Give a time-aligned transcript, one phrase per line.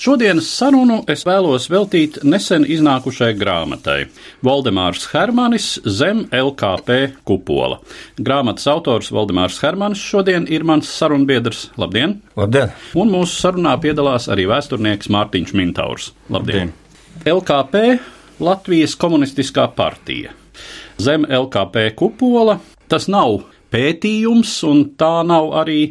[0.00, 4.06] Šodienas sarunu es vēlos veltīt nesen iznākušai grāmatai
[4.46, 6.96] Valdemārs Hermanis zem LKP
[7.28, 7.76] kupola.
[8.16, 11.66] Grāmatas autors Valdemārs Hermanis šodien ir mans sarunbiedrs.
[11.76, 12.16] Labdien!
[12.32, 12.72] Labdien!
[12.96, 16.08] Un mūsu sarunā piedalās arī vēsturnieks Mārtiņš Mintaurs.
[16.32, 16.72] Labdien!
[17.28, 17.84] LKP
[18.40, 20.32] Latvijas komunistiskā partija.
[20.96, 22.56] Zem LKP kupola
[22.88, 25.82] tas nav pētījums, un tā nav arī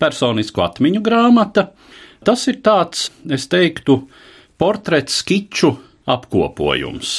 [0.00, 1.68] personisku atmiņu grāmata.
[2.28, 4.02] Tas ir tāds, es teiktu,
[4.60, 5.70] portrets skiču
[6.12, 7.12] apkopojums,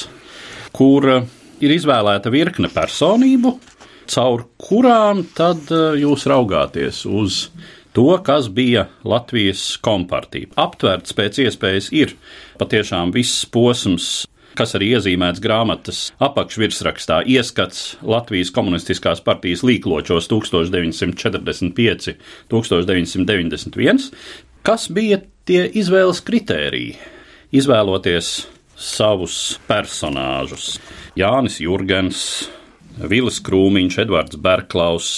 [0.69, 3.55] kur ir izvēlēta virkne personību,
[4.13, 7.39] caur kurām tad eh, jūs raugāties uz
[7.97, 10.53] to, kas bija Latvijas kompartija.
[10.61, 12.13] Aptverts pēc iespējas ir
[12.61, 14.27] patiešām viss posms
[14.59, 22.15] kas arī iezīmēts grāmatas apakšvirsrakstā ieskats Latvijas komunistiskās partijas līkločos 1945,
[22.51, 24.09] 1991,
[24.69, 25.17] kas bija
[25.49, 26.91] tie izvēles kritēriji,
[27.57, 28.27] izvēloties
[28.77, 30.75] savus personāžus.
[31.17, 32.19] Jānis Jurgens,
[33.01, 35.09] Vilis Krūmiņš, Edvards Berklaus,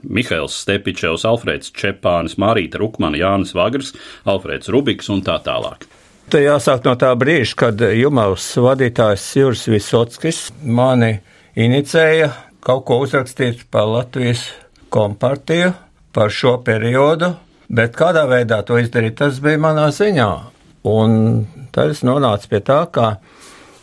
[0.00, 3.92] Mihails Stepičevs, Alfrēds Čepānis, Mārīta Rukmana, Jānis Vagrs,
[4.24, 5.84] Alfrēds Rubiks un tā tālāk.
[6.32, 11.18] Te jāsāk no tā brīža, kad Jumavas vadītājs Juris Visockis mani
[11.52, 12.32] inicēja
[12.64, 14.48] kaut ko uzrakstīt par Latvijas
[14.88, 15.74] kompartiju,
[16.16, 17.36] par šo periodu,
[17.68, 20.30] bet kādā veidā to izdarīt, tas bija manā ziņā.
[20.86, 23.16] Un tad es nonācu pie tā, ka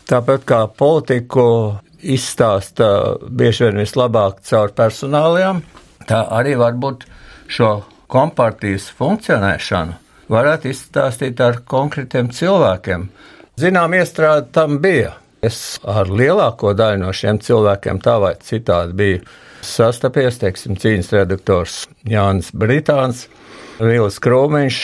[0.08, 1.46] tāpat kā politiku
[2.00, 2.88] izstāsta
[3.28, 5.62] bieži vien vislabāk caur personāliem,
[6.08, 7.04] tā arī varbūt
[7.48, 7.74] šo
[8.12, 10.00] kompartijas funkcionēšanu
[10.32, 13.08] varētu izstāstīt ar konkrētiem cilvēkiem.
[13.60, 15.14] Zinām, iestrāde tam bija.
[15.44, 19.18] Es ar lielāko daļu no šiem cilvēkiem tā vai citādi biju
[19.64, 21.74] sastapies, teiksim, cīņas redaktors
[22.08, 23.26] Jānis Britāns,
[23.78, 24.78] Vīls Krūmiņš.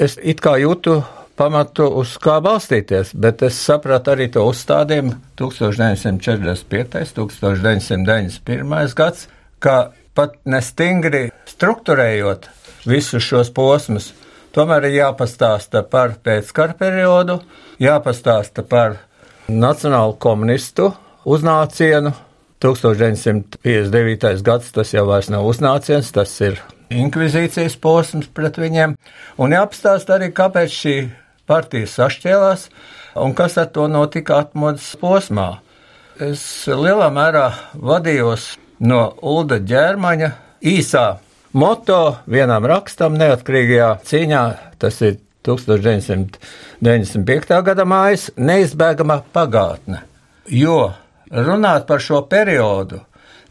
[0.00, 1.00] Es it kā jūtu
[1.40, 7.14] pamatu, uz kā balstīties, bet es sapratu arī to uzstādījumu 1945.
[7.16, 8.94] 1991.
[8.96, 9.26] gads,
[9.58, 12.48] ka pat nestingri strukturējot
[12.88, 14.12] visus šos posmus,
[14.54, 17.40] tomēr ir jāpastāsta par pēckara periodu,
[17.82, 18.98] jāpastāsta par
[19.48, 20.92] nacionālu komunistu
[21.26, 22.14] uznācienu.
[22.60, 24.42] 1959.
[24.44, 28.96] gads tas jau vairs nav uznāciens, tas ir inkvizīcijas posms pret viņiem,
[29.40, 30.96] un jāpastāsta arī, kāpēc šī
[31.50, 32.68] partija sašķēlās
[33.22, 35.48] un kas ar to notika atmodas posmā.
[36.20, 40.30] Es lielā mērā vadījos no Ulda ģērmaņa
[40.68, 41.06] īsā
[41.52, 44.42] moto vienam rakstam neatkarīgajā cīņā,
[44.78, 47.62] tas ir 1995.
[47.64, 49.98] gada mājas, neizbēgama pagātne.
[50.50, 50.92] Jo
[51.30, 53.00] runāt par šo periodu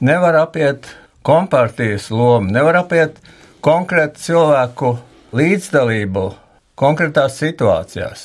[0.06, 0.86] nevar apiet
[1.30, 3.20] kompartijas lomu, nevar apiet
[3.62, 4.96] konkrētu cilvēku
[5.38, 6.24] līdzdalību
[6.80, 8.24] konkrētās situācijās.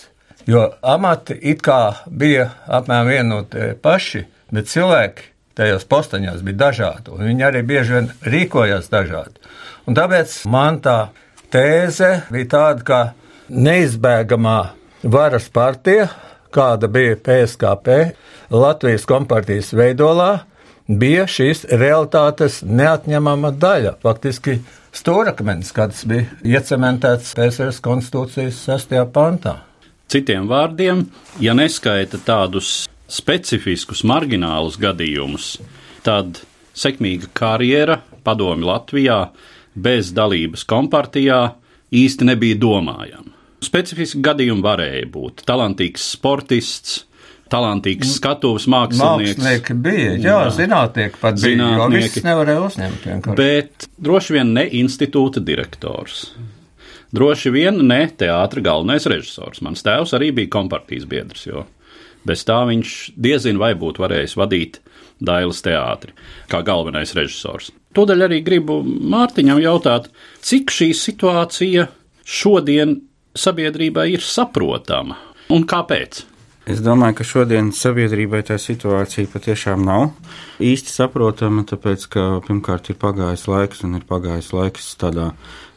[0.49, 4.23] Jo amati it kā bija apmēram vieni no tie paši,
[4.53, 5.27] bet cilvēki
[5.59, 9.37] tajos postaņos bija dažādi, un viņi arī bieži vien rīkojās dažādi.
[9.85, 10.99] Un tāpēc man tā
[11.53, 13.01] tēze bija tāda, ka
[13.53, 14.59] neizbēgamā
[15.05, 16.09] varas partija,
[16.55, 18.01] kāda bija PSKP,
[18.55, 20.47] Latvijas kompartijas veidolā,
[20.89, 23.97] bija šīs realitātes neatņemama daļa.
[24.05, 24.59] Faktiski
[24.95, 28.97] stūrakmenis, kāds bija iecementēts PSRS konstitūcijas 6.
[29.15, 29.63] pantā.
[30.11, 31.07] Citiem vārdiem,
[31.41, 35.57] ja neskaita tādus specifiskus, marginālus gadījumus,
[36.05, 36.43] tad
[36.77, 39.19] sekmīga karjera padomi Latvijā
[39.75, 41.41] bez dalības kompartijā
[41.95, 43.33] īsti nebija domājama.
[43.65, 47.05] Specifiski gadījumi varēja būt talantīgs sportists,
[47.55, 49.39] talantīgs skatuves mākslinieks.
[49.39, 50.51] Mākslinieki bija, jā, jā.
[50.59, 52.11] zinātnieki pat bija, jo Zinātnieki.
[52.11, 53.39] viss nevarēja uzņemt vienkārši.
[53.41, 56.27] Bet droši vien ne institūta direktors.
[57.15, 59.63] Droši vien ne teātra galvenais režisors.
[59.63, 61.63] Mans tēvs arī bija kompartijas biedrs, jo
[62.27, 64.81] bez tā viņš diezin vai būtu varējis vadīt
[65.25, 66.15] Dailas teātri
[66.51, 67.71] kā galvenais režisors.
[67.95, 70.09] Tādēļ arī gribu Mārtiņam jautāt,
[70.43, 71.87] cik šī situācija
[72.27, 72.97] šodien
[73.39, 75.21] sabiedrībai ir saprotama
[75.55, 76.25] un kāpēc?
[76.65, 80.07] Es domāju, ka šodien sabiedrībai tā situācija patiešām nav
[80.65, 85.35] īsti saprotama, tāpēc, ka pirmkārt ir pagājis laiks un ir pagājis laiks tādā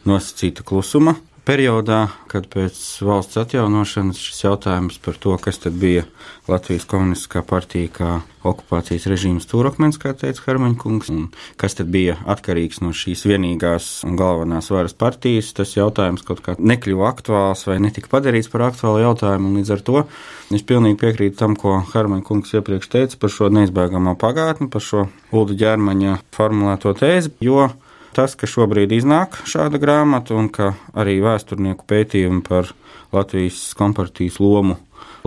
[0.08, 1.18] nosacīta klusuma
[1.48, 2.76] periodā, kad pēc
[3.08, 6.04] valsts atjaunošanas šis jautājums par to, kas tad bija
[6.48, 8.10] Latvijas komunistiskā partija kā
[8.48, 11.30] okupācijas režīms stūrakmens, kā teica Hermaņkungs, un
[11.60, 16.58] kas tad bija atkarīgs no šīs vienīgās un galvenās varas partijas, tas jautājums kaut kā
[16.60, 20.04] nekļuva aktuāls vai netika padarīts par aktuālu jautājumu, un līdz ar to
[20.52, 25.56] es pilnīgi piekrītu tam, ko Hermaņkungs iepriekš teica par šo neizbēgamo pagātni, par šo Ulda
[25.64, 27.70] ģermaņa formulēto tēzi, jo
[28.18, 32.74] tas, ka šobrīd iznāk šāda grāmata un ka arī vēsturnieku pētījumi par
[33.14, 34.76] Latvijas kompartijas lomu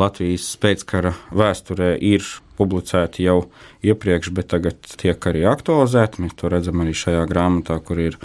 [0.00, 2.24] Latvijas pēckara vēsturē ir
[2.58, 3.44] publicēti jau
[3.86, 6.24] iepriekš, bet tagad tiek arī aktualizēti.
[6.24, 8.18] Mēs to redzam arī šajā grāmatā, kur ir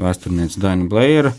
[0.00, 1.34] vēsturniece Daina Blēra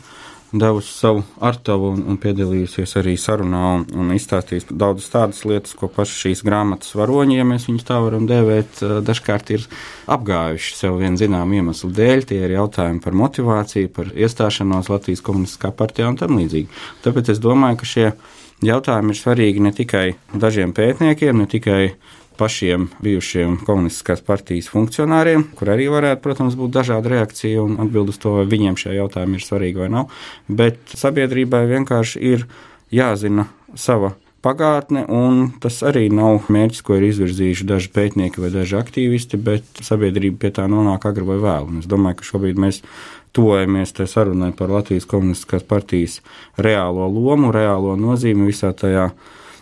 [0.51, 5.87] devusi savu artavu un, un piedalījusies arī sarunā un, un izstāstījusi daudzas tādas lietas, ko
[5.91, 9.65] paši šīs grāmatas varoņi, ja mēs viņus tā varam dēvēt, eh, dažkārt ir
[10.11, 12.25] apgājuši sev vien zinām iemeslu dēļ.
[12.27, 16.67] Tie ir jautājumi par motivāciju, par iestāšanos Latvijas komunistiskā partijā un tam līdzīgi.
[17.05, 18.07] Tāpēc es domāju, ka šie
[18.65, 21.83] jautājumi ir svarīgi ne tikai dažiem pētniekiem, ne tikai
[22.41, 28.17] pašiem bijušiem komunistiskās partijas funkcionāriem, kur arī varētu, protams, būt dažāda reakcija un atbild uz
[28.21, 30.09] to, vai viņiem šie jautājumi ir svarīgi vai nav.
[30.49, 32.49] Bet sabiedrībai vienkārši ir
[32.91, 33.47] jāzina
[33.77, 39.37] sava pagātne, un tas arī nav mērķis, ko ir izvirzījuši daži pētnieki vai daži aktīvisti,
[39.37, 41.81] bet sabiedrība pie tā nonāk agri vai vēlu.
[41.81, 42.81] Es domāju, ka šobrīd mēs
[43.37, 46.19] tuvojamies tai sarunai par Latvijas komunistiskās partijas
[46.57, 49.11] reālo lomu, reālo nozīmi visā tajā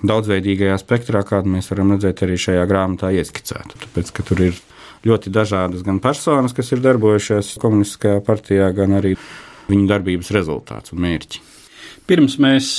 [0.07, 3.79] daudzveidīgajā spektrā, kādu mēs varam redzēt arī šajā grāmatā ieskicētu.
[3.83, 4.59] Tāpēc, ka tur ir
[5.07, 9.15] ļoti dažādas gan personas, kas ir darbojušās komunistiskajā partijā, gan arī
[9.69, 11.43] viņu darbības rezultāts un mērķi.
[12.09, 12.71] Pirms mēs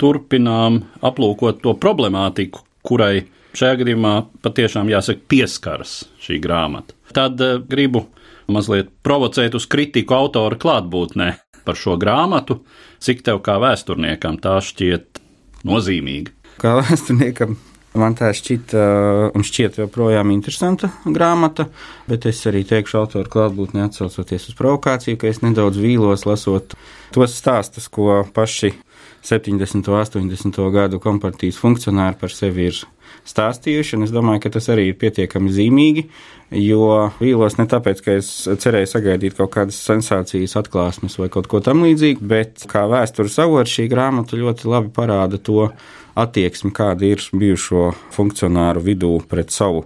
[0.00, 3.26] turpinām aplūkot to problemātiku, kurai
[3.58, 4.14] šajā gadījumā
[4.44, 6.96] patiešām jāsaka pieskaras šī grāmata.
[7.14, 8.06] Tad uh, gribu
[8.48, 11.28] mazliet provocēt uz kritiku autora klātbūtnē
[11.68, 12.62] par šo grāmatu,
[13.04, 15.20] cik tev kā vēsturniekam tā šķiet
[15.68, 16.37] nozīmīga.
[16.58, 17.54] Kā vēsturniekam,
[17.98, 18.82] man tā šķita
[19.36, 21.68] un šķiet joprojām interesanta grāmata,
[22.10, 26.74] bet es arī teikšu autoru klātbūtni atsaucoties uz provokāciju, ka es nedaudz vīlos lasot
[27.14, 28.74] tos stāstus, ko paši
[29.22, 29.86] 70.
[29.86, 30.60] un 80.
[30.74, 32.82] gadu kompartijas funkcionāri par sevi ir
[33.28, 36.06] stāstījuši, es domāju, ka tas arī ir pietiekami zīmīgi,
[36.56, 41.60] jo vīlos ne tāpēc, ka es cerēju sagaidīt kaut kādas sensācijas, atklāsmes vai kaut ko
[41.64, 45.68] tam līdzīgu, bet kā vēstures avots šī grāmata ļoti labi parāda to,
[46.18, 49.84] attieksmi, kāda ir bijušo funkcionāru vidū pret savu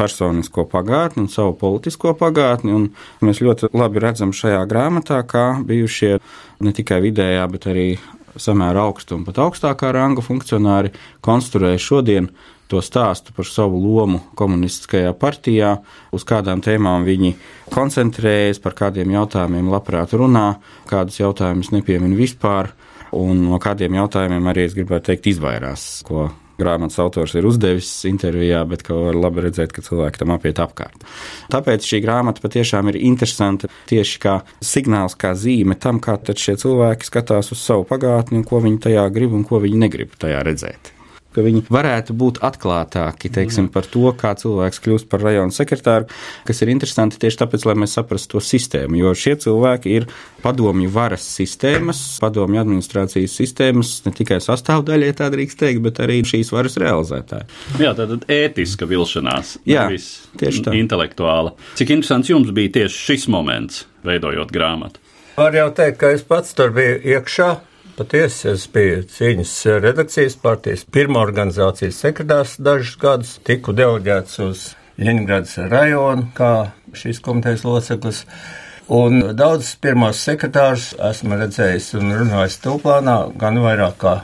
[0.00, 2.88] personisko pagātni un savu politisko pagātni.
[3.24, 6.18] Mēs ļoti labi redzam šajā grāmatā, kā bijušie
[6.64, 7.88] ne tikai vidējā, bet arī
[8.36, 10.92] samērā augstu un pat augstākā ranga funkcionāri
[11.24, 12.30] konstruē šodien
[12.70, 15.72] to stāstu par savu lomu komunistiskajā partijā,
[16.14, 17.32] uz kādām tēmām viņi
[17.74, 20.60] koncentrējas, par kādiem jautājumiem labprāt runā,
[20.90, 22.70] kādus jautājumus nepiemin vispār
[23.16, 26.28] un no kādiem jautājumiem arī es gribētu teikt izvairās, ko
[26.60, 31.08] grāmatas autors ir uzdevis intervijā, bet var labi redzēt, ka cilvēki tam apiet apkārt.
[31.52, 37.08] Tāpēc šī grāmata patiešām ir interesanta tieši kā signāls, kā zīme tam, kā šie cilvēki
[37.08, 40.99] skatās uz savu pagātni un ko viņi tajā grib un ko viņi negrib tajā redzēt
[41.34, 46.08] ka viņi varētu būt atklātāki teiksim, par to, kā cilvēks kļūst par rajonu sekretāru,
[46.48, 48.98] kas ir interesanti tieši tāpēc, lai mēs saprastu to sistēmu.
[49.00, 50.08] Jo šie cilvēki ir
[50.44, 56.20] padomju varas sistēmas, padomju administrācijas sistēmas ne tikai sastāvdaļa, ja tā drīkst teikt, bet arī
[56.26, 57.48] šīs varas realizētāji.
[57.82, 59.86] Jā, tā ir ētiska vilšanās, Jā,
[60.40, 60.74] tieši tā.
[60.80, 61.54] Intelektuāla.
[61.78, 65.02] Cik interesants jums bija tieši šis moments, veidojot grāmatu?
[65.40, 67.50] Var jau teikt, ka es pats tur biju iekšā,
[68.00, 69.50] Patiesi es biju cīņas
[69.84, 74.62] redakcijas partijas pirmā organizācijas sekretārs dažus gadus, tiku deleģēts uz
[75.04, 76.48] Ļeņģeradas rajonu kā
[76.96, 78.22] šīs komitejas loceklis.
[78.88, 84.14] Un daudzus pirmos sekretārus esmu redzējis un runājis tūplānā, gan vairāk kā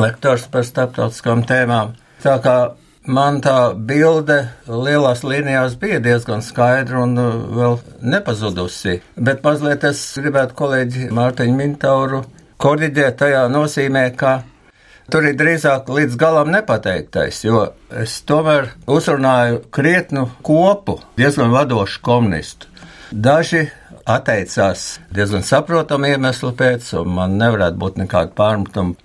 [0.00, 1.92] lektors par starptautiskām tēmām.
[2.24, 2.56] Tā kā
[3.04, 7.12] man tā bilde lielās līnijās bija diezgan skaidra un
[7.60, 8.96] vēl nepazudusi.
[9.20, 12.24] Bet mazliet es gribētu kolēģi Mārtiņu Mintauru
[12.56, 14.38] Koriģēt tajā nozīmē, ka
[15.12, 22.70] tur ir drīzāk līdz galam nepateiktais, jo es tomēr uzrunāju krietnu kopu diezgan vadošu komunistu.
[23.12, 23.66] Daži
[24.08, 28.96] atteicās diezgan saprotamu iemeslu pēc, un man nevarētu būt nekāda pārmetuma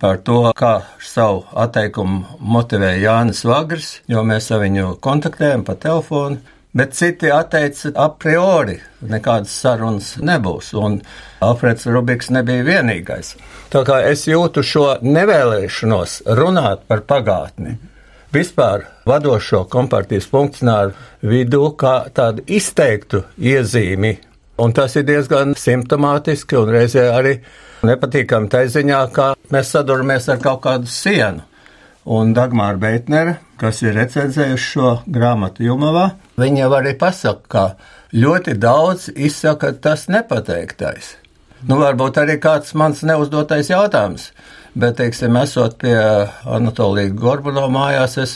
[0.00, 0.72] par to, kā
[1.04, 6.40] savu atteikumu motivēja Jānis Vagris, jo mēs ar viņu kontaktējam pa telefonu
[6.74, 8.76] bet citi atteica a priori,
[9.06, 10.98] nekādas sarunas nebūs, un
[11.44, 13.34] Alfreds Rubiks nebija vienīgais.
[13.70, 17.76] Tā kā es jūtu šo nevēlēšanos runāt par pagātni,
[18.34, 24.16] vispār vadošo kompartijas funkcionāru vidū kā tādu izteiktu iezīmi.
[24.58, 27.38] Un tas ir diezgan simptomātiski un reizē arī
[27.86, 31.42] nepatīkami tā ziņā, ka mēs saduramies ar kaut kādu sienu.
[32.04, 37.64] Un Dagmāra Beitnere, kas ir recenzējusi šo grāmatu Jumavā, viņa arī pasaka, ka
[38.12, 41.14] ļoti daudz izsaka tas nepateiktais.
[41.64, 44.28] Nu, varbūt arī kāds mans neuzdotais jautājums.
[44.74, 45.94] Bet, teiksim, esot pie
[46.50, 48.32] Anatolija Gorbuno mājās, es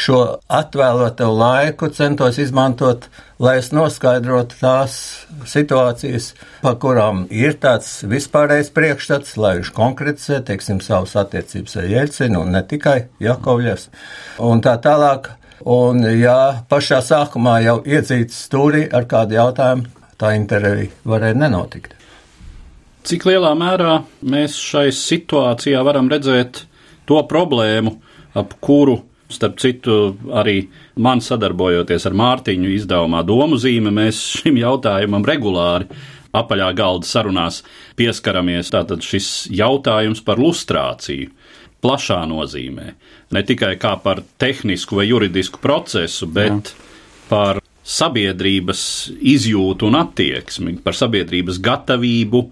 [0.00, 3.04] šo atvēlēto laiku centos izmantot,
[3.36, 4.94] lai es noskaidrotu tās
[5.50, 6.30] situācijas,
[6.62, 12.56] pa kurām ir tāds vispārējais priekšstats, lai viņš konkretizē, teiksim, savas attiecības ar Jelcinu un
[12.56, 13.90] ne tikai Jakovļevs
[14.48, 15.34] un tā tālāk.
[15.68, 19.86] Un, ja pašā sākumā jau iedzīts stūrī ar kādu jautājumu,
[20.20, 21.94] tā intervija varēja nenotikt.
[23.04, 23.98] Cik lielā mērā
[24.32, 26.62] mēs šai situācijā varam redzēt
[27.04, 27.98] to problēmu,
[28.32, 28.96] ap kuru,
[29.28, 30.70] starp citu, arī
[31.04, 35.90] man sadarbojoties ar Mārtiņu izdevumā Domu zīme, mēs šim jautājumam regulāri
[36.34, 37.60] apaļā galda sarunās
[37.98, 38.72] pieskaramies.
[38.72, 41.28] Tātad šis jautājums par lustrāciju
[41.84, 42.94] plašā nozīmē.
[43.36, 46.90] Ne tikai kā par tehnisku vai juridisku procesu, bet Jā.
[47.28, 48.82] par sabiedrības
[49.20, 52.46] izjūtu un attieksmi, par sabiedrības gatavību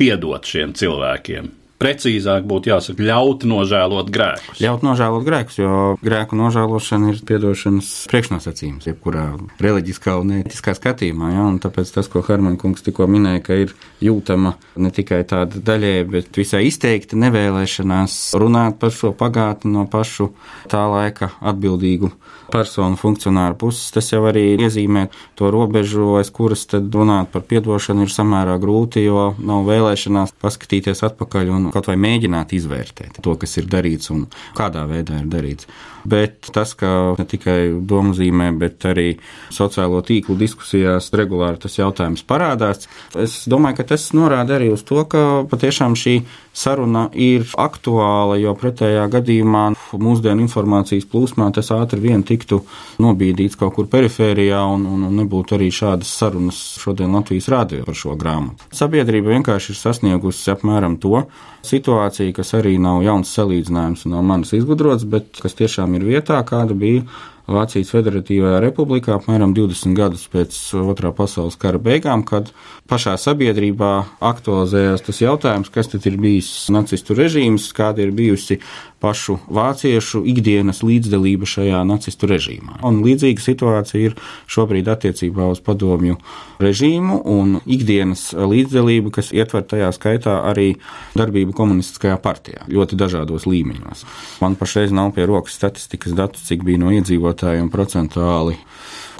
[0.00, 1.50] piedot šiem cilvēkiem.
[1.82, 4.60] Precīzāk būtu jāsaka, ļaut nožēlot grēkus.
[4.62, 9.24] Ļaut nožēlot grēkus, jo grēku nožēlošana ir piedošanas priekšnosacījums, jebkurā
[9.58, 11.32] reliģiskā un etiskā skatījumā.
[11.34, 11.48] Ja?
[11.50, 16.06] Un tāpēc tas, ko Hermanis Kungs tikko minēja, ka ir jūtama ne tikai tāda daļēja,
[16.12, 20.30] bet visai izteikta nevēlēšanās runāt par šo pagātni no pašu
[20.70, 22.12] tā laika atbildīgu
[22.52, 25.06] personu funkcionāru puses, tas jau arī iezīmē
[25.38, 31.04] to robežu, aiz kuras tad runāt par piedošanu ir samērā grūti, jo nav vēlēšanās paskatīties
[31.08, 34.26] atpakaļ un kaut vai mēģināt izvērtēt to, kas ir darīts un
[34.58, 35.70] kādā veidā ir darīts.
[36.04, 39.08] Bet tas, ka ne tikai domzīmē, bet arī
[39.54, 45.04] sociālo tīklu diskusijās regulāri tas jautājums parādās, es domāju, ka tas norāda arī uz to,
[45.06, 46.20] ka patiešām šī
[46.52, 49.64] saruna ir aktuāla, jo pretējā gadījumā
[50.02, 52.60] mūsdienu informācijas plūsmā tas ātri vien tiktu
[53.02, 57.96] nobīdīts kaut kur perifērijā un, un, un nebūtu arī šādas sarunas šodien Latvijas rādio par
[57.98, 58.68] šo grāmatu.
[58.74, 61.24] Sabiedrība vienkārši ir sasniegusi apmēram to
[61.66, 66.42] situāciju, kas arī nav jauns salīdzinājums no manis izgudrots, bet kas tiešām tiešām ir vietā,
[66.44, 67.04] kāda bija
[67.46, 72.52] Vācijas Federatīvajā republikā apmēram 20 gadus pēc Otrā pasaules kara beigām, kad
[72.88, 78.60] pašā sabiedrībā aktualizējās tas jautājums, kas tad ir bijis nacistu režīms, kāda ir bijusi
[79.02, 82.78] pašu vāciešu ikdienas līdzdalība šajā nacistu režīmā.
[82.86, 84.16] Un līdzīga situācija ir
[84.50, 86.20] šobrīd attiecībā uz padomju
[86.62, 90.76] režīmu un ikdienas līdzdalību, kas ietver tajā skaitā arī
[91.18, 94.06] darbību komunistiskajā partijā ļoti dažādos līmeņos.
[94.44, 98.58] Man pašreiz nav pie rokas statistikas datu, cik bija no iedzīvotājiem procentuāli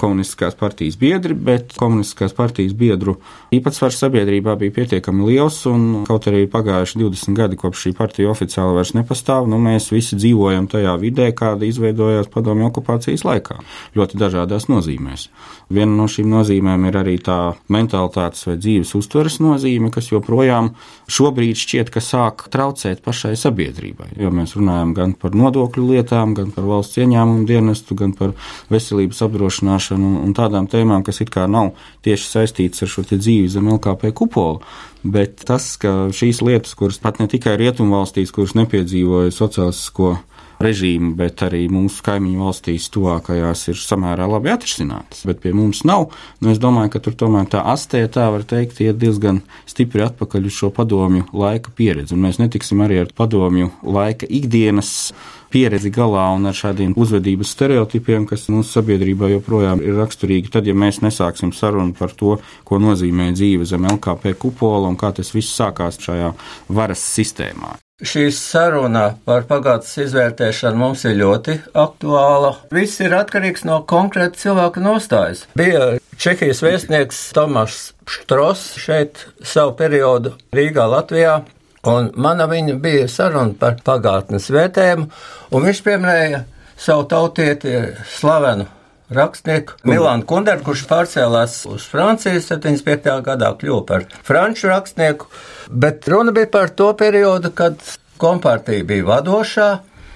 [0.03, 3.15] komunistiskās partijas biedri, bet komunistiskās partijas biedru
[3.55, 8.77] īpatsvars sabiedrībā bija pietiekami liels, un kaut arī pagājuši 20 gadi kopš šī partija oficiāli
[8.77, 13.59] vairs nepastāv, nu mēs visi dzīvojam tajā vidē, kāda izveidojās padomju okupācijas laikā,
[13.97, 15.29] ļoti dažādās nozīmēs.
[15.73, 17.37] Viena no šīm nozīmēm ir arī tā
[17.71, 20.73] mentalitātes vai dzīves uztveres nozīme, kas joprojām
[21.11, 26.51] šobrīd šķiet, ka sāk traucēt pašai sabiedrībai, jo mēs runājam gan par nodokļu lietām, gan
[26.55, 28.35] par valsts ieņēmumu dienestu, gan par
[28.73, 31.73] veselības apdrošināšanu un, un tādām tēmām, kas it kā nav
[32.05, 34.61] tieši saistītas ar šo dzīvi zem LKP kupola.
[35.03, 40.13] Bet tas, ka šīs lietas, kuras pat ne tikai rietumvalstīs, kuras nepiedzīvoja sociālistisko
[40.63, 45.25] režīmu, bet arī mūsu kaimiņu valstīs tuvākajās ir samērā labi atrisinātas.
[45.29, 46.09] Bet pie mums nav.
[46.39, 50.49] Nu, es domāju, ka tur tomēr tā astē, tā var teikt, iet diezgan stipri atpakaļ
[50.49, 52.15] uz šo padomju laika pieredzi.
[52.15, 55.13] Un mēs netiksim arī ar padomju laika ikdienas
[55.53, 60.49] pieredzi galā un ar šādiem uzvedības stereotipiem, kas mūsu sabiedrībā joprojām ir raksturīgi.
[60.53, 65.13] Tad, ja mēs nesāksim sarunu par to, ko nozīmē dzīve zem LKP kupola un kā
[65.13, 66.33] tas viss sākās šajā
[66.73, 67.82] varas sistēmā.
[68.01, 72.55] Šī saruna par pagātnes izvērtēšanu mums ir ļoti aktuāla.
[72.73, 75.43] Viss ir atkarīgs no konkrēta cilvēka nostājas.
[75.53, 81.43] Bija Čehijas vēstnieks Tomašs Štros šeit savu periodu Rīgā, Latvijā.
[81.85, 85.11] Un mana viņa bija saruna par pagātnes vērtējumu,
[85.53, 87.77] un viņš pieminēja savu tautieti
[88.09, 88.65] slavenu
[89.15, 93.09] rakstnieku Milānu Kunderu, kurš pārcēlās uz Franciju 75.
[93.25, 95.29] gadā, kļuva par franču rakstnieku,
[95.69, 97.79] bet runa bija par to periodu, kad
[98.21, 99.69] kompartija bija vadošā,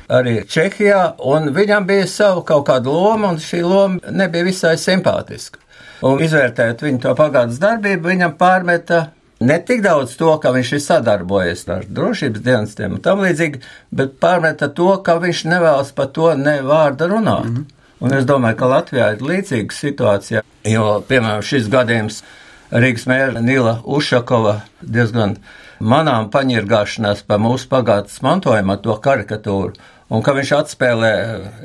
[0.07, 5.63] arī Čehijā, un viņam bija sava kaut kāda loma, un šī loma nebija visai simpātiska.
[6.05, 9.07] Un izvērtējot viņu to pagātnes darbību, viņam pārmeta
[9.39, 13.59] Ne tik daudz to, ka viņš ir sadarbojies ar drošības dienestiem un tam līdzīgi,
[13.93, 17.45] bet pārmeta to, ka viņš nevēlas par to ne vārda runāt.
[17.45, 17.76] Mm -hmm.
[17.97, 22.21] Un es domāju, ka Latvijā ir līdzīga situācija, jo, piemēram, šis gadījums
[22.69, 25.37] Rīgas mēra Nila Ušakova diezgan
[25.79, 29.77] manām paņirgāšanās par mūsu pagātnes mantojumu ar to karikatūru
[30.13, 31.11] un ka viņš atspēlē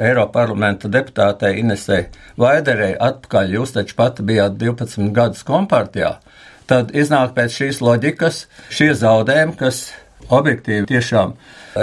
[0.03, 2.07] Eiropas parlamenta deputātei Inesei
[2.41, 6.17] Vaiderei atpakaļ, jūs taču pati bijāt 12 gadus kompartijā,
[6.71, 9.85] tad iznāk pēc šīs loģikas šie zaudējumi, kas
[10.33, 11.35] objektīvi tiešām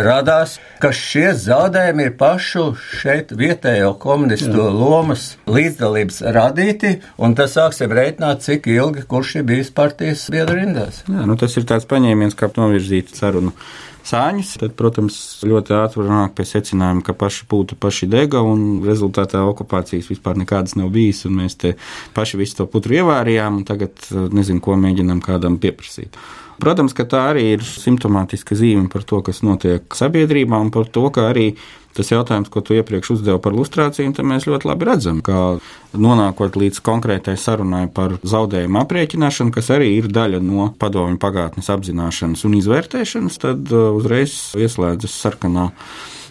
[0.06, 4.70] radās, ka šie zaudējumi ir pašu šeit vietējo komunistu Jā.
[4.74, 11.03] lomas līdzdalības radīti, un tas sāksim reiķināt, cik ilgi kurš ir bijis partijas biedru rindās.
[11.10, 13.53] Jā, nu tas ir tāds paņēmiens, kā novirzīt sarunu
[14.10, 18.82] sāņus, tad, protams, ļoti ātri var nākt pie secinājuma, ka paši pūta paši dega un
[18.86, 21.75] rezultātā okupācijas vispār nekādas nav bijis, un mēs te
[22.18, 26.18] paši visu to putru ievārījām, un tagad nezinu, ko mēģinām kādam pieprasīt.
[26.60, 31.06] Protams, ka tā arī ir simptomātiska zīme par to, kas notiek sabiedrībā, un par to,
[31.13, 31.54] ka arī
[31.98, 35.58] tas jautājums, ko tu iepriekš uzdevi par lustrāciju, tad mēs ļoti labi redzam, ka
[35.98, 42.46] nonākot līdz konkrētai sarunai par zaudējumu aprēķināšanu, kas arī ir daļa no padomju pagātnes apzināšanas
[42.48, 45.70] un izvērtēšanas, tad uh, uzreiz ieslēdzas sarkanā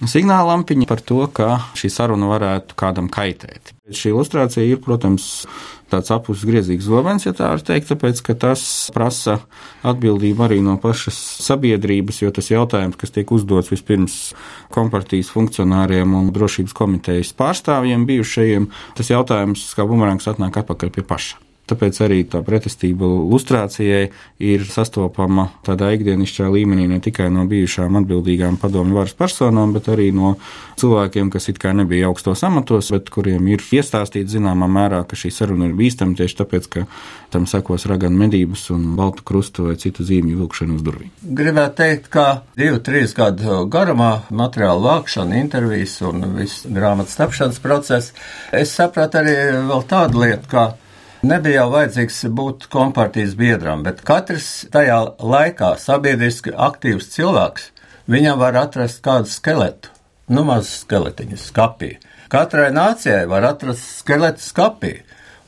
[0.06, 3.74] signāla lampiņa par to, ka šī saruna varētu kādam kaitēt.
[3.88, 5.48] Šī ilustrācija ir, protams,
[5.90, 8.62] tāds apus griezīgs zobens, ja tā var teikt, tāpēc, ka tas
[8.94, 9.38] prasa
[9.86, 14.20] atbildību arī no pašas sabiedrības, jo tas jautājums, kas tiek uzdots vispirms
[14.74, 21.47] kompartijas funkcionāriem un drošības komitejas pārstāvjiem bijušajiem, tas jautājums kā bumerangs atnāk atpakaļ pie paša.
[21.68, 24.08] Tāpēc arī tā pretestība lustrācijai
[24.48, 30.08] ir sastopama tādā ikdienišķā līmenī ne tikai no bijušām atbildīgām padomju varas personām, bet arī
[30.16, 30.36] no
[30.80, 35.32] cilvēkiem, kas it kā nebija augstos amatos, bet kuriem ir iestāstīts zināmā mērā, ka šī
[35.34, 36.86] saruna ir bīstama tieši tāpēc, ka
[37.34, 41.12] tam sekos raganu medības un baltu krustu vai citu zīmju vilkšanu uz durvīm.
[41.22, 42.26] Gribētu teikt, ka
[42.58, 48.12] divu, trīs gadu garumā materiālu vākšana, intervijas un viss grāmatas tapšanas process,
[48.56, 49.36] es sapratu arī
[49.68, 50.68] vēl tādu lietu, ka
[51.18, 57.64] Nebija jau vajadzīgs būt kompartijas biedram, bet katrs tajā laikā sabiedriski aktīvs cilvēks,
[58.06, 59.90] viņam var atrast kādu skeletu,
[60.30, 61.96] nu mazu skeletiņu skapī.
[62.30, 64.92] Katrai nācijai var atrast skeletu skapī,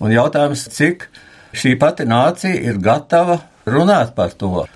[0.03, 1.07] un jautājums, cik
[1.55, 4.67] šī pati nācija ir gatava runāt par to.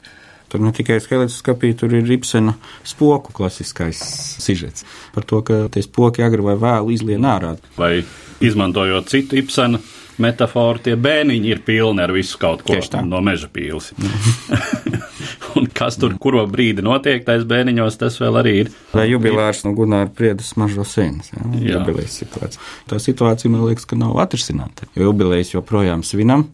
[0.46, 2.54] Tur ne tikai skelets skapī, tur ir Ibsena
[2.86, 3.98] spoku klasiskais
[4.38, 4.86] sižets.
[5.10, 7.56] Par to, ka tie spoki agri vai vēlu izlien ārā.
[7.74, 8.04] Vai
[8.38, 9.82] izmantojot citu Ibsena
[10.22, 13.92] metaforu, tie bēniņi ir pilni ar visu kaut ko no meža pīles.
[15.58, 18.70] un kas tur kuro brīdi notiek, tais bēniņos, tas vēl arī ir.
[18.94, 21.78] Vai jubilārs no Gunāra priedas mažo sēnes, jā, jā.
[21.78, 22.62] jubilējas situācija.
[22.90, 26.48] Tā situācija, man liekas, ka nav atrisināta, jo jubilējas joprojām svinam.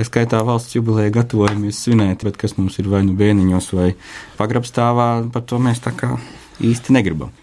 [0.00, 3.90] Es skaitā valsts jubilēja gatavojamies svinēt, bet kas mums ir vai nu bēniņos vai
[4.38, 6.14] pagrabstāvā, par to mēs tā kā
[6.64, 7.34] īsti negribam.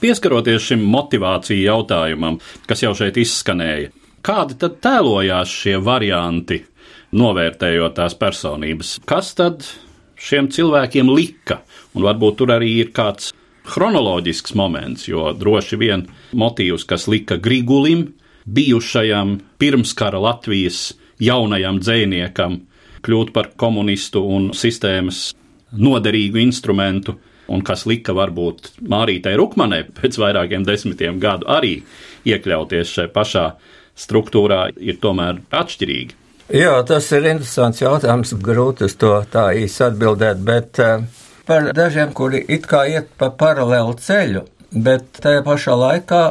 [0.00, 2.36] Pieskaroties šim motivāciju jautājumam,
[2.68, 3.88] kas jau šeit izskanēja,
[4.26, 6.58] Kādi tad tēlojās šie varianti,
[7.14, 8.96] novērtējot tās personības?
[9.06, 9.62] Kas tad
[10.18, 11.60] šiem cilvēkiem lika?
[11.94, 13.30] Un varbūt tur arī ir kāds
[13.70, 16.02] chronoloģisks moments, jo droši vien
[16.34, 18.08] motīvs, kas lika Grigulim,
[18.50, 22.58] bijušajam pirmskara Latvijas jaunajam dzēniekam,
[23.06, 25.36] kļūt par komunistu un sistēmas
[25.70, 27.14] noderīgu instrumentu,
[27.46, 31.76] un kas lika varbūt Mārītai Rukmanai pēc vairākiem desmitiem gadu arī
[32.26, 33.46] iekļauties šajā pašā
[33.96, 36.16] struktūrā ir tomēr atšķirīgi.
[36.54, 38.36] Jā, tas ir interesants jautājums.
[38.38, 41.06] Grūti uz to tā īsi atbildēt, bet eh,
[41.48, 46.22] par dažiem, kuri it kā iet pa paralēlu ceļu, bet tajā pašā laikā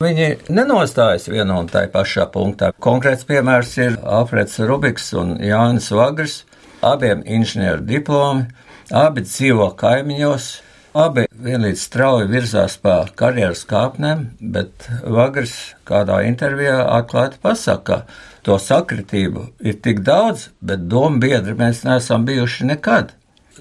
[0.00, 2.70] viņi nenostājas vienā un tajā pašā punktā.
[2.80, 6.42] Konkrēts piemērs ir Alfreds Rubiks un Jānis Vagrs,
[6.80, 8.46] abiem inženieru diplomi,
[8.94, 10.48] abi dzīvo kaimiņos,
[10.96, 18.56] Abi vienlīdz strauji virzās pa karjeras kāpnēm, bet Vagars kādā intervijā atklāti pasaka, ka to
[18.62, 23.12] sakritību ir tik daudz, bet domu biedri mēs neesam bijuši nekad.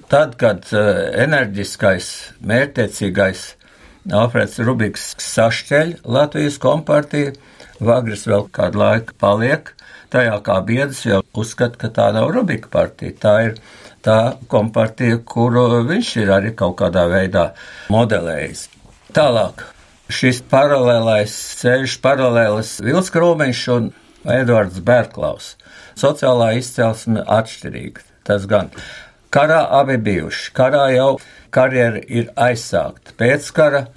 [0.07, 2.07] Tad, kad uh, enerģiskais,
[2.47, 3.43] mērķtiecīgais
[4.15, 7.33] Alfreds Rubiks sašķeļ Latvijas kompartiju,
[7.83, 9.73] Vagris vēl kādu laiku paliek
[10.13, 13.59] tajā kā biedrs, jo uzskata, ka tā nav Rubika partija, tā ir
[14.07, 14.19] tā
[14.51, 17.49] kompartija, kuru viņš ir arī kaut kādā veidā
[17.93, 18.67] modelējis.
[19.15, 19.65] Tālāk,
[20.11, 23.89] šis paralēlais ceļš, paralēlis Vilskrūmiņš un
[24.37, 25.55] Edvards Bērklaus.
[25.97, 28.71] Sociālā izcelsme atšķirīga, tas gan.
[29.33, 31.09] Karā abi bijuši, karā jau
[31.51, 33.15] karjera ir aizsākta.
[33.19, 33.87] Pēc kara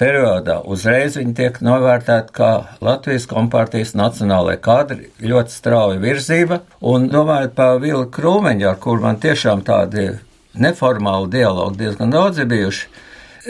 [0.00, 2.50] periodā uzreiz viņi tiek novērtēti kā
[2.84, 9.20] Latvijas kompartijas nacionālajie kadri, ļoti strauja virzība, un domājot par Vilu Krūmeņu, ar kur man
[9.22, 10.10] tiešām tādi
[10.54, 12.86] neformāli dialogi diezgan daudz ir bijuši,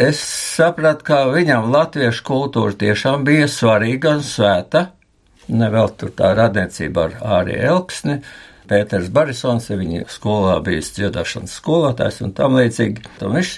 [0.08, 0.20] es
[0.56, 4.88] sapratu, ka viņam latviešu kultūra tiešām bija svarīga un svēta,
[5.48, 8.20] nevēl tur tā radniecība ar Āri Elksni,
[8.68, 13.02] Pēters Barisons, viņa skolā bijis dziedāšanas skolotājs un tam līdzīgi.
[13.20, 13.50] Un viņš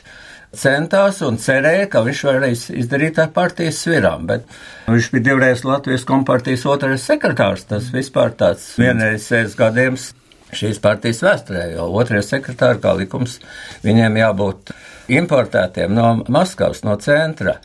[0.59, 4.47] centās un cerēja, ka viņš varēs izdarīt ar partijas svirām, bet
[4.89, 7.67] viņš bija divreiz Latvijas kompartijas otrais sekretārs.
[7.71, 10.11] Tas vispār tāds vienreizējs gadījums
[10.57, 13.41] šīs partijas vēsturē, jo otrais sekretārs, kā likums,
[13.85, 14.73] viņiem jābūt
[15.17, 17.59] importētiem no Maskavas, no centra.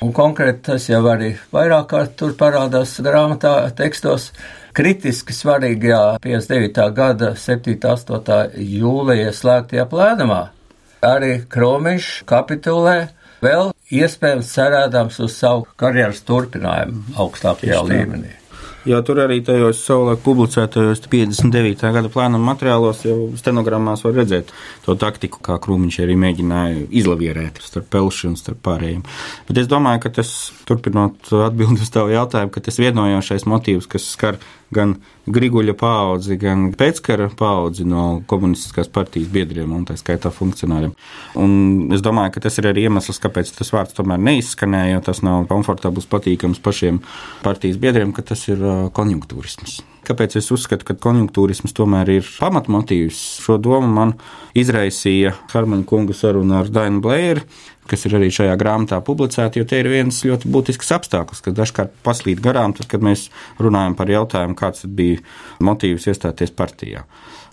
[0.00, 4.30] Un konkrēti tas jau arī vairāk kārt tur parādās grāmatā tekstos.
[4.72, 6.86] Kritiski svarīgajā 59.
[6.96, 8.54] gada 7.8.
[8.62, 10.40] jūlijā slēgtajā plēnamā
[11.06, 12.96] arī Kromiņš kapitulē
[13.44, 18.36] vēl iespējams cerēdams uz savu karjeras turpinājumu augstākajā līmenī.
[18.88, 21.82] Jo tur arī tajos savulaik publicētajos 59.
[21.92, 24.54] gada plāna materiālos jau stenogrammās var redzēt
[24.86, 29.02] to taktiku, kā Krūmiņš arī mēģināja izlavierēt starp pelšu un starp pārējiem.
[29.50, 30.32] Bet es domāju, ka tas,
[30.68, 34.40] turpinot atbildi uz tavu jautājumu, ka tas vienojošais motīvs, kas skar
[34.72, 34.96] gan
[35.30, 40.94] Griguļa paudzi, gan pēckara paudzi no komunistiskās partijas biedriem un tā skaitā funkcionāriem.
[41.38, 45.22] Un es domāju, ka tas ir arī iemesls, kāpēc tas vārds tomēr neizskanēja, jo tas
[45.26, 47.02] nav komfortabls, patīkams pašiem
[47.44, 48.64] partijas biedriem, ka tas ir
[48.96, 49.80] konjunktūrisms.
[50.06, 53.18] Kāpēc es uzskatu, ka konjunktūrisms tomēr ir pamatmotīvs?
[53.44, 54.14] Šo domu man
[54.56, 57.44] izraisīja Harmaņa kunga saruna ar Dainu Blēru,
[57.90, 61.96] kas ir arī šajā grāmatā publicēta, jo te ir viens ļoti būtisks apstākļus, kas dažkārt
[62.06, 63.28] paslīd garām, tad, kad mēs
[63.60, 65.20] runājam par jautājumu, kāds bija
[65.66, 67.04] motīvs iestāties partijā.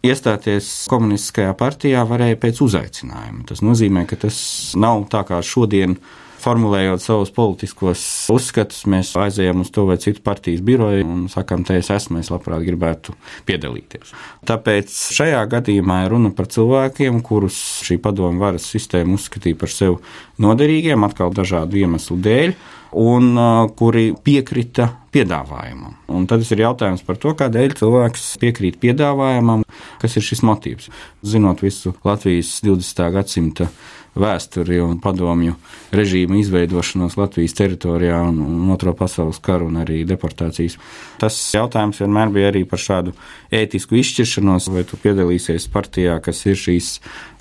[0.05, 3.47] Iestāties komunistiskajā partijā varēja pēc uzaicinājuma.
[3.49, 4.37] Tas nozīmē, ka tas
[4.77, 5.97] nav tā kā šodien
[6.41, 8.01] formulējot savus politiskos
[8.33, 12.31] uzskatus, mēs aizējām uz to vai citu partijas biroju un sakām, te es esmu, es
[12.33, 13.15] labprāt gribētu
[13.47, 14.13] piedalīties.
[14.47, 19.99] Tāpēc šajā gadījumā ir runa par cilvēkiem, kurus šī padomu varas sistēma uzskatīja par sev
[20.43, 22.55] noderīgiem, atkal dažādu iemeslu dēļ,
[22.97, 25.97] un uh, kuri piekrita piedāvājumam.
[26.13, 29.65] Un tad ir jautājums par to, kādēļ cilvēks piekrīt piedāvājumam,
[30.01, 30.91] kas ir šis motīvs.
[31.25, 33.07] Zinot visu Latvijas 20.
[33.15, 33.69] gadsimta
[34.17, 35.55] vēsturi un padomju
[35.93, 40.77] režīmu izveidošanos Latvijas teritorijā un, un Otro pasaules karu un arī deportācijas.
[41.21, 43.13] Tas jautājums vienmēr bija arī par šādu
[43.53, 46.97] ētisku izšķiršanos, vai tu piedalīsies partijā, kas ir šīs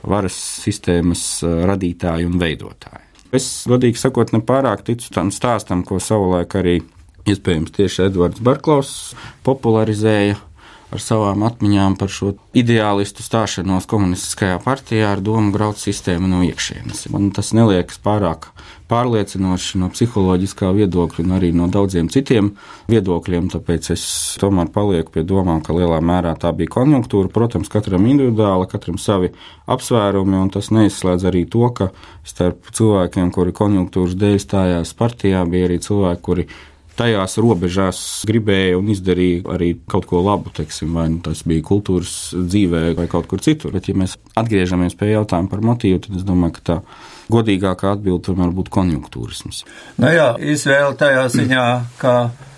[0.07, 3.05] varas sistēmas radītāji un veidotāji.
[3.37, 6.77] Es, godīgi sakot, nepārāk ticu tam stāstam, ko savulaik arī
[7.31, 8.93] iespējams tieši Edvards Barklaus
[9.47, 10.39] popularizēja
[10.95, 17.09] ar savām atmiņām par šo ideālistu stāšanos komunistiskajā partijā ar domu graut sistēmu no iekšienes.
[17.13, 18.51] Man tas neliekas pārāk
[18.91, 22.53] pārliecinoši no psiholoģiskā viedokļa un arī no daudziem citiem
[22.93, 24.05] viedokļiem, tāpēc es
[24.39, 27.33] tomēr palieku pie domām, ka lielā mērā tā bija konjunktūra.
[27.35, 29.33] Protams, katram individuāli, katram savi
[29.67, 31.91] apsvērumi, un tas neizslēdz arī to, ka
[32.27, 36.49] starp cilvēkiem, kuri konjunktūras dēļ stājās partijā, bija arī cilvēki, kuri
[36.97, 42.17] tajās robežās gribēja un izdarīja arī kaut ko labu, teiksim, vai nu tas bija kultūras
[42.37, 43.75] dzīvē vai kaut kur citur.
[43.77, 46.81] Bet, ja mēs atgriežamies pie jautājuma par motīvu, tad es domāju, ka tā
[47.33, 49.65] godīgākā atbilde tomēr būtu konjunktūrisms.
[50.01, 51.65] Nu jā, izvēle tajā ziņā,
[52.01, 52.15] ka,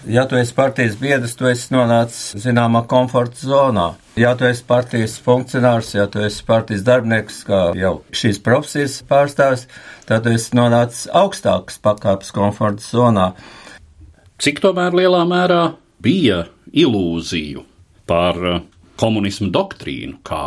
[0.09, 3.89] ja tu esi partijas biedrs, tu esi nonācis zināmā komforta zonā.
[4.19, 9.69] Ja tu esi partijas funkcionārs, ja tu esi partijas darbinieks, kā jau šīs profesijas pārstāvis,
[10.09, 13.33] tad tu esi nonācis augstākas pakāpes komforta zonā
[14.39, 15.63] cik tomēr lielā mērā
[16.03, 17.65] bija ilūziju
[18.09, 18.61] par eh,
[18.99, 20.45] komunismu doktrīnu kā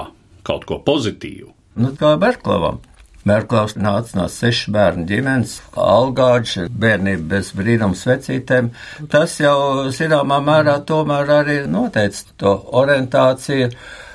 [0.47, 1.51] kaut ko pozitīvu.
[1.81, 2.81] Nu, kā Berklavam.
[3.27, 8.71] Merklaus nāca no sešu bērnu ģimenes, algāģis, bērnība bez brīnums vecītēm.
[9.13, 13.69] Tas jau, zināmā mērā, tomēr arī noteica to orientāciju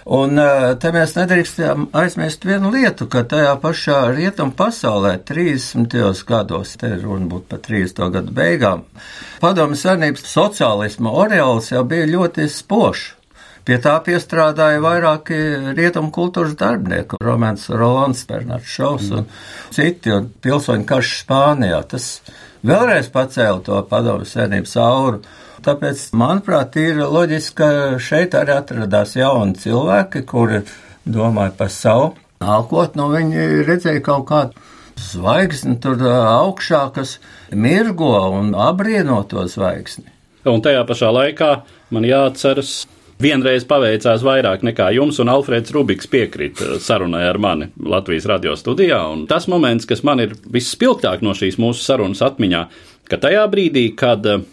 [0.07, 0.39] Un
[0.79, 5.97] te mēs nedrīkstam aizmirst vienu lietu, ka tajā pašā rietumu pasaulē 30.
[6.29, 8.05] gados, te runa būtu par 30.
[8.15, 8.85] gadu beigām,
[9.43, 13.09] padomju savienības sociālisma oreols jau bija ļoti spošs.
[13.67, 15.37] Pie tā piestrādāja vairāki
[15.75, 19.27] rietumu kultūras darbinieki, Romans Rolons, Bernards Šaus un
[19.75, 21.81] citi, un pilsoņu karš Spānijā.
[21.91, 22.07] Tas
[22.63, 25.19] vēlreiz pacēla to padomju savienības auru.
[25.67, 30.61] Tāpēc, manuprāt, ir loģiski, ka šeit arī atradās jauni cilvēki, kuri
[31.03, 34.67] domāja par savu nākotni, un viņi redzēja kaut kādu
[35.03, 37.17] zvaigzni tur augšā, kas
[37.51, 40.07] mirgo un abrieno to zvaigzni.
[40.47, 41.51] Un tajā pašā laikā
[41.91, 42.85] man jāatceras
[43.19, 49.01] vienreiz paveicās vairāk nekā jums, un Alfrēds Rubiks piekrita sarunai ar mani Latvijas radio studijā.
[49.13, 52.67] Un tas moments, kas man ir visspilgtāk no šīs mūsu sarunas atmiņā,
[53.11, 54.45] ka tajā brīdī, kad eh,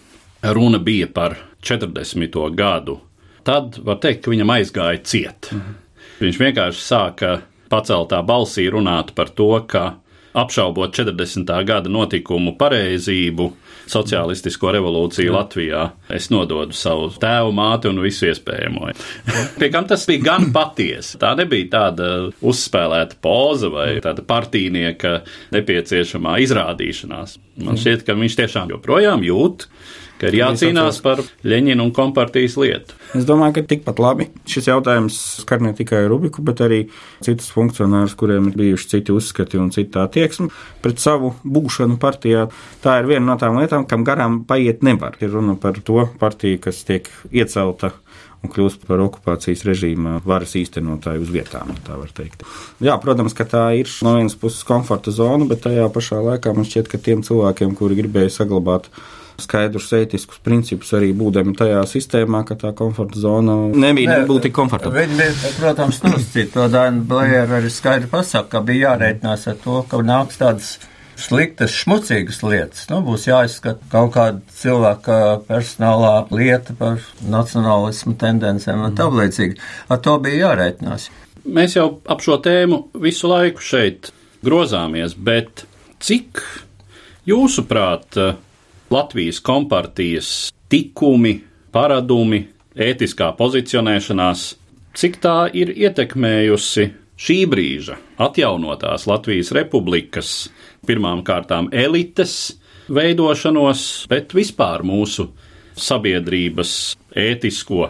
[0.44, 2.56] runa bija par 40.
[2.56, 3.00] gadu,
[3.44, 5.52] tad var teikt, ka viņam aizgāja ciet.
[5.52, 5.82] Mhm.
[6.24, 9.96] Viņš vienkārši sāka paceltā balsī runāt par to, ka
[10.34, 11.64] apšaubot 40.
[11.66, 13.50] gada notikumu pareizību,
[13.90, 15.34] sociālistisko revolūciju Jā.
[15.36, 15.82] Latvijā.
[16.14, 18.94] Es nododu savu tēvu, māti un visu iespējamo.
[19.60, 21.20] Pie kam tas bija gan patiesi.
[21.22, 22.10] Tā nebija tāda
[22.42, 25.20] uzspēlēta poza vai tāda partijnieka
[25.54, 27.38] nepieciešamā izrādīšanās.
[27.64, 29.68] Man šķiet, ka viņš tiešām joprojām jūt
[30.24, 32.98] ka ir jācīnās par Leņķinu un kompartijas lietu.
[33.18, 36.86] Es domāju, ka tikpat labi šis jautājums skar ne tikai Rubiku, bet arī
[37.26, 40.50] citus funkcionārus, kuriem ir bijuši citi uzskati un cita attieksme
[40.84, 42.48] pret savu būšanu partijā.
[42.84, 45.20] Tā ir viena no tām lietām, kam garām paiet nevar.
[45.24, 47.94] Ir runa par to partiju, kas tiek iecelta
[48.44, 51.72] un kļūst par okupācijas režīma varas īstenotāju uz vietām.
[52.84, 56.68] Jā, protams, ka tā ir no vienas puses komforta zona, bet tajā pašā laikā man
[56.68, 58.90] šķiet, ka tiem cilvēkiem, kuri gribēja saglabāt
[59.42, 64.56] skaidrus ētiskus principus arī būdami tajā sistēmā, ka tā komforta zona nebija ne, nebūtu tik
[64.56, 65.04] komfortabla.
[65.04, 69.80] Viņi bija, protams, nosacīti to Dainu Blēru arī skaidri pasaka, ka bija jārēķinās ar to,
[69.90, 70.76] ka nāks tādas
[71.20, 72.86] sliktas, šmucīgas lietas.
[72.92, 79.60] Nu, būs jāizskata kaut kāda cilvēka personālā lieta par nacionālismu tendencēm un tam līdzīgi.
[79.94, 81.10] Ar to bija jārēķinās.
[81.44, 85.66] Mēs jau ap šo tēmu visu laiku šeit grozāmies, bet
[86.04, 86.42] cik
[87.30, 88.18] jūsuprāt,
[88.94, 90.28] Latvijas kompartijas
[90.70, 91.40] tikumi,
[91.74, 92.44] paradumi,
[92.78, 94.44] ētiskā pozicionēšanās,
[94.98, 100.34] cik tā ir ietekmējusi šī brīža atjaunotās Latvijas republikas
[100.86, 102.36] pirmām kārtām elites
[102.94, 105.30] veidošanos, bet vispār mūsu
[105.80, 107.88] sabiedrības ētisko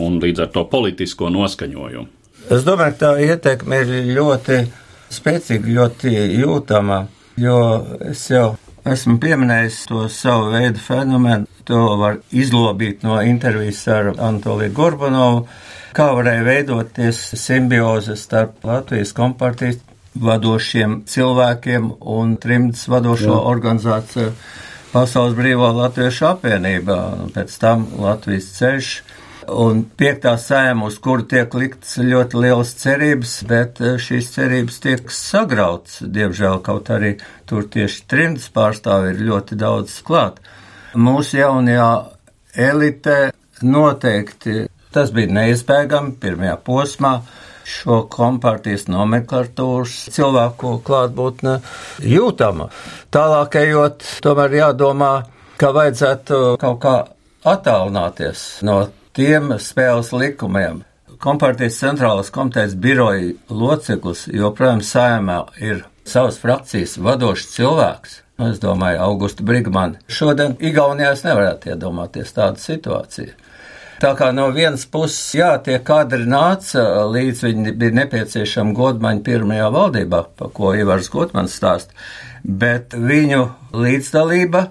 [0.00, 2.12] un līdz ar to politisko noskaņojumu.
[2.52, 4.60] Es domāju, ka tā ietekme ir ļoti
[5.12, 7.00] spēcīga, ļoti jūtama,
[7.42, 7.58] jo
[8.06, 8.54] es jau
[8.86, 11.48] Esmu pieminējis to savu veidu fenomenu.
[11.66, 15.40] To var izlobīt no intervijas ar Antoliju Gorbanovu,
[15.96, 19.80] kā varēja veidoties simbioze starp Latvijas kompartijas
[20.14, 23.42] vadošiem cilvēkiem un trimdas vadošo Jā.
[23.50, 24.30] organizāciju
[24.92, 28.92] Pasaules brīvā Latviešu apvienībā, un pēc tam Latvijas ceļš
[29.52, 35.10] un piektā sēma, uz kuru tiek liktas ļoti lielas cerības, bet eh, šīs cerības tiek
[35.12, 37.16] sagrauts, diemžēl, kaut arī
[37.48, 40.40] tur tieši trimdas pārstāvi ir ļoti daudz klāt.
[40.96, 41.90] Mūsu jaunajā
[42.68, 43.18] elite
[43.62, 47.18] noteikti tas bija neizbēgami pirmajā posmā
[47.66, 51.58] šo kompartijas nomenklatūras cilvēku klātbūtne
[52.06, 52.68] jūtama.
[53.12, 55.10] Tālāk ejot, tomēr jādomā,
[55.58, 56.94] ka vajadzētu kaut kā
[57.46, 58.84] attālināties no
[59.16, 60.82] tiem spēles likumiem.
[61.22, 68.20] Kompartijas centrālās komitejas biroja loceklis joprojām saimā ir savas frakcijas vadošs cilvēks.
[68.46, 69.96] Es domāju, Augusta Brigmani.
[70.12, 73.32] Šodien Igaunijā es nevarētu iedomāties tādu situāciju.
[73.96, 79.70] Tā kā no vienas puses, jā, tie kadri nāca līdz viņi bija nepieciešami Godmaņa pirmajā
[79.72, 81.96] valdībā, pa ko Ivars Godmans stāst,
[82.44, 84.66] bet viņu līdzdalība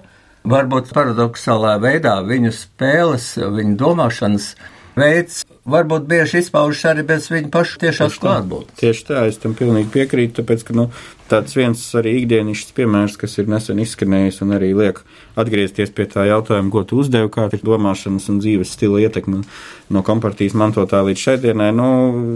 [0.46, 4.52] varbūt paradoxālā veidā viņu spēles, viņu domāšanas
[4.96, 8.78] veids varbūt bieži izpaužas arī bez viņa paša tiešās klātbūtnes.
[8.80, 10.86] Tieši tā, es tam pilnīgi piekrītu, tāpēc, ka, nu,
[11.30, 15.00] tāds viens arī ikdienišķs piemērs, kas ir nesen izskanējis un arī liek
[15.36, 19.42] atgriezties pie tā jautājuma, ko tu uzdevi, kā ir domāšanas un dzīves stila ietekme
[19.92, 21.88] no kompartijas mantotā līdz šai dienai, nu,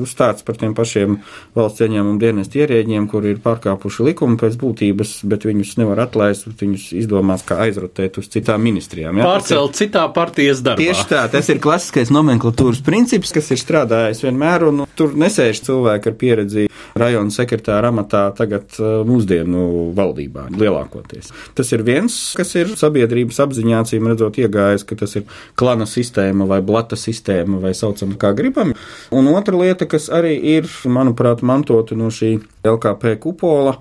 [0.08, 1.18] stāsts par tiem pašiem
[1.56, 6.90] valsts ieņēmumu dienestu ierēģiem, kuri ir pārkāpuši likumu pēc būtības, bet viņus nevar atlaist, viņus
[7.00, 9.18] izdomās, kā aizrotēt uz citām ministrijām.
[9.18, 9.30] Ja?
[9.32, 10.84] Pārcelt ir, citā partijas darbā.
[10.84, 16.12] Tieši tā, tas ir klasiskais nomenklatūras princips, kas ir strādājis vienmēr, un tur nesēž cilvēki
[16.12, 16.68] ar pieredzi
[17.00, 21.30] rajona sekretāra amatā tagad uh, mūsdienu valdībā lielākoties.
[21.56, 25.26] Tas ir viens, kas ir sabiedrības apziņā, cīm redzot, iegājis, ka tas ir
[25.60, 28.74] klana sistēma vai blata sistēma vai saucam kā gribam.
[29.14, 33.78] Un otra lieta, kas arī ir, manuprāt, mantota no šī LKP kupola,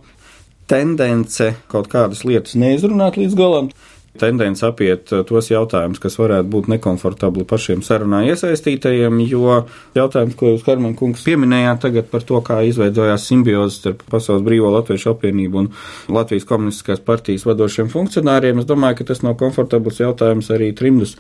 [0.69, 3.71] tendence kaut kādas lietas neizrunāt līdz galam
[4.19, 9.61] tendence apiet uh, tos jautājumus, kas varētu būt nekomfortabli pašiem sarunā iesaistītajiem, jo
[9.97, 14.71] jautājums, ko jūs, Karmen kungs, pieminējāt tagad par to, kā izveidojās simbioze starp Pasaules brīvo
[14.73, 15.71] Latviešu apvienību un
[16.09, 21.17] Latvijas komunistiskās partijas vadošiem funkcionāriem, es domāju, ka tas nav komfortabls jautājums arī trimdus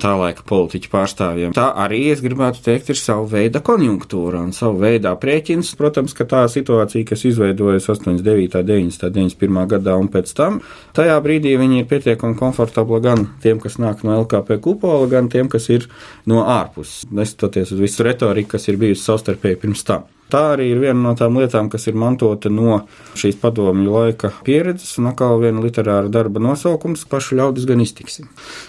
[0.00, 1.54] tā laika politiķu pārstāvjiem.
[1.56, 5.74] Tā arī, es gribētu teikt, ir sava veida konjunktūra un sava veida aprēķins.
[5.78, 9.60] Protams, ka tā situācija, kas izveidojas 89., 90., 91.
[9.74, 10.60] gadā un pēc tam,
[10.96, 15.28] tajā brīdī viņi ir pietiekami un komfortabla gan tiem, kas nāk no LKP kupola, gan
[15.32, 15.88] tiem, kas ir
[16.30, 20.08] no ārpuses, neskatoties uz visu retoriku, kas ir bijusi savstarpēji pirms tam.
[20.30, 22.84] Tā arī ir viena no tām lietām, kas ir mantota no
[23.18, 28.28] šīs padomju laika pieredzes, un atkal viena literāra darba nosaukums- pašu ļaudis gan iztiksim.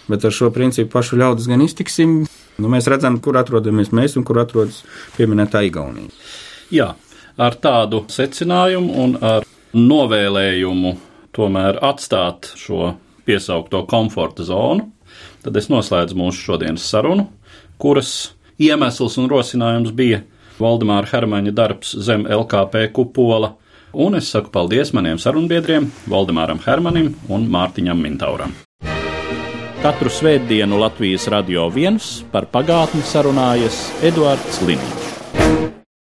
[0.09, 2.25] Bet ar šo principu pašu ļaudis gan iztiksim,
[2.57, 4.83] nu, mēs redzam, kur atrodamies mēs un kur atrodas
[5.17, 6.09] pieminētā Igaunija.
[6.71, 6.95] Jā,
[7.37, 9.43] ar tādu secinājumu un ar
[9.73, 10.97] novēlējumu
[11.33, 14.89] tomēr atstāt šo piesaukto komforta zonu,
[15.43, 17.27] tad es noslēdzu mūsu šodienas sarunu,
[17.81, 20.23] kuras iemesls un rosinājums bija
[20.61, 23.55] Valdemāra Hermaņa darbs zem LKP kupola,
[23.93, 28.53] un es saku paldies maniem sarunbiedriem Valdemāram Hermanim un Mārtiņam Mintauram.
[29.81, 35.10] Katru svētdienu Latvijas radio viens par pagātni sarunājas Eduards Liniņš.